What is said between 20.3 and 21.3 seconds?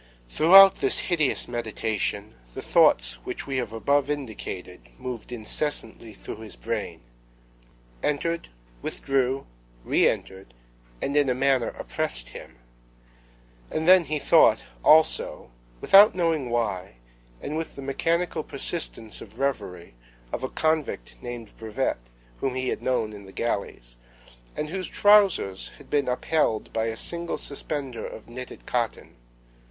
of a convict